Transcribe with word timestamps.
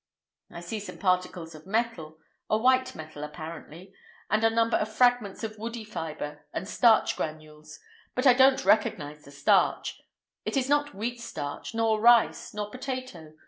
"I 0.49 0.61
see 0.61 0.79
some 0.79 0.97
particles 0.97 1.53
of 1.53 1.67
metal—a 1.67 2.57
white 2.57 2.95
metal 2.95 3.23
apparently—and 3.23 4.43
a 4.43 4.49
number 4.49 4.77
of 4.77 4.91
fragments 4.91 5.43
of 5.43 5.59
woody 5.59 5.83
fibre 5.83 6.47
and 6.51 6.67
starch 6.67 7.15
granules, 7.15 7.79
but 8.15 8.25
I 8.25 8.33
don't 8.33 8.65
recognize 8.65 9.23
the 9.23 9.31
starch. 9.31 10.01
It 10.43 10.57
is 10.57 10.67
not 10.67 10.95
wheat 10.95 11.19
starch, 11.21 11.75
nor 11.75 12.01
rice, 12.01 12.51
nor 12.51 12.71
potato. 12.71 13.33